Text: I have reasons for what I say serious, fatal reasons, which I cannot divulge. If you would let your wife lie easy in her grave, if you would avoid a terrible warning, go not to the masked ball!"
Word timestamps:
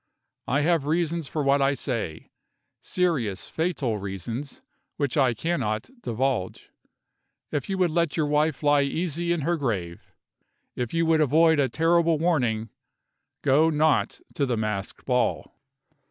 I 0.47 0.61
have 0.61 0.87
reasons 0.87 1.27
for 1.27 1.43
what 1.43 1.61
I 1.61 1.75
say 1.75 2.31
serious, 2.81 3.47
fatal 3.49 3.99
reasons, 3.99 4.63
which 4.97 5.15
I 5.15 5.35
cannot 5.35 5.91
divulge. 6.01 6.71
If 7.51 7.69
you 7.69 7.77
would 7.77 7.91
let 7.91 8.17
your 8.17 8.25
wife 8.25 8.63
lie 8.63 8.81
easy 8.81 9.31
in 9.31 9.41
her 9.41 9.57
grave, 9.57 10.11
if 10.75 10.91
you 10.91 11.05
would 11.05 11.21
avoid 11.21 11.59
a 11.59 11.69
terrible 11.69 12.17
warning, 12.17 12.71
go 13.43 13.69
not 13.69 14.19
to 14.33 14.47
the 14.47 14.57
masked 14.57 15.05
ball!" 15.05 15.53